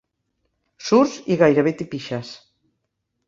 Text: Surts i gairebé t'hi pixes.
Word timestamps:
Surts 0.85 1.13
i 1.35 1.37
gairebé 1.43 1.75
t'hi 1.81 1.87
pixes. 1.93 2.31